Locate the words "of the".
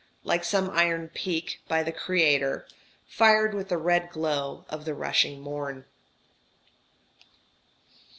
4.67-4.95